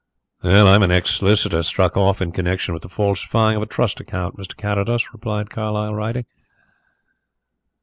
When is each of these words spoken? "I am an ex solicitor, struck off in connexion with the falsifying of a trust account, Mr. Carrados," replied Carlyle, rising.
"I 0.41 0.49
am 0.73 0.81
an 0.81 0.89
ex 0.89 1.11
solicitor, 1.11 1.61
struck 1.61 1.95
off 1.95 2.23
in 2.23 2.31
connexion 2.31 2.73
with 2.73 2.81
the 2.81 2.89
falsifying 2.89 3.55
of 3.55 3.61
a 3.61 3.67
trust 3.67 3.99
account, 3.99 4.35
Mr. 4.35 4.57
Carrados," 4.57 5.07
replied 5.13 5.51
Carlyle, 5.51 5.93
rising. 5.93 6.25